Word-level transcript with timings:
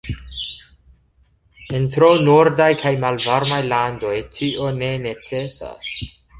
En 1.81 1.85
tro 1.97 2.09
nordaj 2.23 2.71
kaj 2.85 2.95
malvarmaj 3.05 3.61
landoj, 3.69 4.17
tio 4.41 4.75
ne 4.83 4.93
necesas. 5.09 5.95